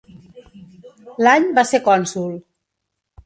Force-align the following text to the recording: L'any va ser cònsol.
L'any 1.27 1.45
va 1.59 1.65
ser 1.73 1.81
cònsol. 1.91 2.31